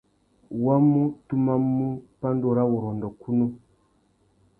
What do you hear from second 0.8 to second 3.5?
mú tumamú pandúrâwurrôndô kunú.